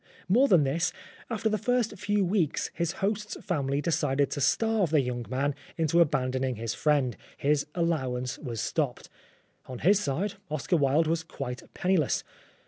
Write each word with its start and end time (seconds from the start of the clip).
More, 0.27 0.47
than 0.47 0.63
this, 0.63 0.91
after 1.29 1.47
the 1.47 1.59
first 1.59 1.95
few 1.99 2.25
weeks 2.25 2.71
his 2.73 2.93
host's 3.05 3.37
family 3.45 3.81
decided 3.81 4.31
to 4.31 4.41
starve 4.41 4.89
the 4.89 4.99
young 5.01 5.27
man 5.29 5.53
into 5.77 6.01
abandoning 6.01 6.55
his 6.55 6.73
friend. 6.73 7.15
His 7.37 7.67
allowance 7.75 8.39
was 8.39 8.61
stopped. 8.61 9.09
On 9.67 9.77
his 9.77 9.99
side, 9.99 10.33
Oscar 10.49 10.77
Wilde 10.77 11.05
was 11.05 11.21
quite 11.21 11.71
penniless. 11.75 12.23